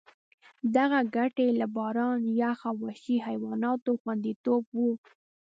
[0.75, 4.89] دغه ګټې له باران، یخ او وحشي حیواناتو خوندیتوب وو.